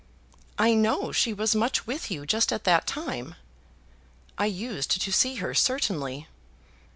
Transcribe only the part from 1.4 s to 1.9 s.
much